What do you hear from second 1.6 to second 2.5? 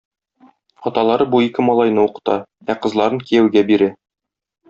малайны укыта,